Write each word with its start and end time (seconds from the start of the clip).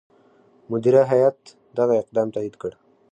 مدیره 0.71 1.01
هیات 1.11 1.39
دغه 1.77 1.93
اقدام 2.01 2.27
تایید 2.35 2.55
کړ. 2.61 2.71